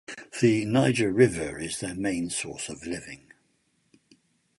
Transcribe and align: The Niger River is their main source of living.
The 0.41 0.65
Niger 0.65 1.11
River 1.13 1.59
is 1.59 1.79
their 1.79 1.93
main 1.93 2.31
source 2.31 2.69
of 2.69 2.87
living. 2.87 3.27